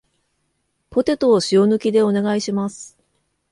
[0.89, 2.97] ポテトを塩抜きでお願いします